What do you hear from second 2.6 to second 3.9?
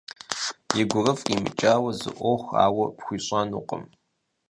ауэ пхуищӏэнукъым.